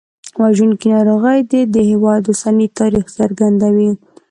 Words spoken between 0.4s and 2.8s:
وژونکي ناروغۍ د دې هېوادونو اوسني